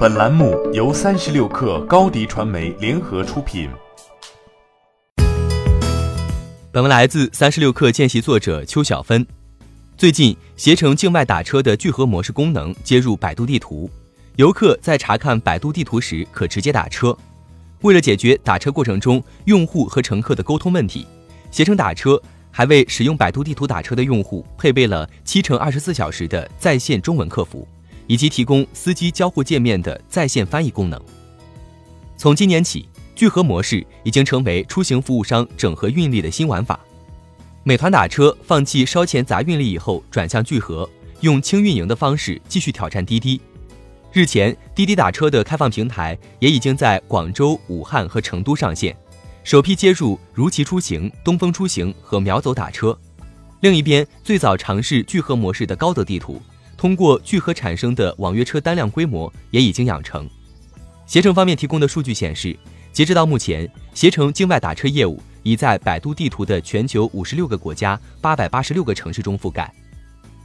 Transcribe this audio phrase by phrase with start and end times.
[0.00, 3.68] 本栏目由三十六氪高低传媒联合出品。
[6.72, 9.26] 本文来自三十六氪见习作者邱小芬。
[9.98, 13.90] 最近，携程境外打车的聚合模式功能接入百度地图，
[14.36, 17.14] 游客在查看百度地图时可直接打车。
[17.82, 21.06] 为了解决打车过程中用户和乘客的沟通问题，
[21.50, 22.18] 携程打车
[22.50, 27.68] 还为使用百度地图打车的用户配备了七乘二十四小时的在线中文客服。
[28.10, 31.00] 以及提供司机交互界面的在线翻译功能。
[32.16, 36.80] 从今年起，聚合模式已经成为出行服务商整合运力的新玩法。
[37.62, 43.40] 美团打车放弃烧钱砸运力以后，转向聚合，用轻运营的方式继续挑战滴滴。
[44.12, 48.96] 日前，滴滴打车的开放平台也已经在广州、武汉和成都上线，
[49.44, 52.98] 首批接入如祺出行、东风出行和秒走打车。
[53.60, 56.42] 另一边，最早尝试聚合模式的高德地图。
[56.80, 60.26] 通过聚合产生的网约车单量规模也已经养成。
[61.04, 62.58] 携程方面提供的数据显示，
[62.90, 69.70] 截止到目前，携程境外打车业务已在百度地图的全球五十六个国家、八百八十六个城市中覆盖。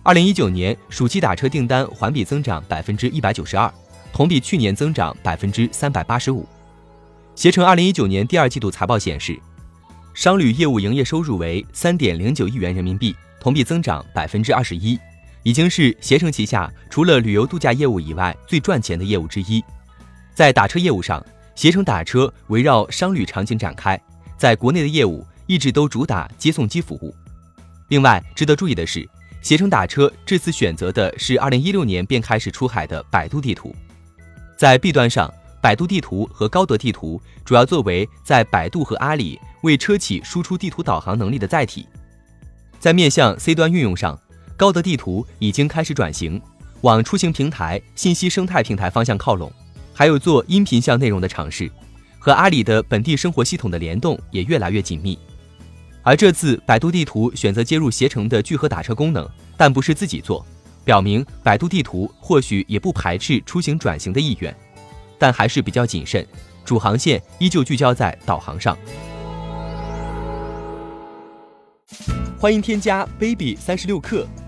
[0.03, 3.73] 二零一九年暑期打车订单环比增长百分之一百九十二，
[4.11, 6.45] 同比去年增长百分之三百八十五。
[7.33, 9.39] 携程二零一九年第二季度财报显示，
[10.13, 14.99] 商旅业务营业收入为三点零九亿元人民币，同比增长百分之二十一。
[15.45, 19.63] 已经是携程旗下除了旅游度假业务以外最赚钱的业务之一。
[20.33, 23.99] 在打车业务上，携程打车围绕商旅场景展开，
[24.39, 27.15] 在国内的业务一直都主打接送机服务。
[27.89, 29.07] 另外，值得注意的是，
[29.43, 33.73] 携程打车这次选择的是2016年便开始出海的百度地图。
[34.57, 41.87] 在 B 端上，百度地图和高德地图主要作为在百度和阿里为车企输出地图导航能力的载体。
[42.79, 44.19] 在面向 C 端运用上，
[44.57, 46.41] 高德地图已经开始转型，
[46.81, 49.51] 往出行平台、信息生态平台方向靠拢，
[49.93, 51.69] 还有做音频向内容的尝试，
[52.17, 55.19] 和阿里的本地生活系统的联动也越来越紧密。
[56.03, 60.45] 而这次百度地图选择接入携程的聚合打车功能，但不是自己做，
[60.85, 64.55] 表明百度地图或许也不排斥出行转型的意愿，
[65.19, 66.25] 但还是比较谨慎，
[66.63, 68.77] 主航线依旧聚焦在导航上。
[72.37, 74.25] 欢迎添加 baby 三十六克。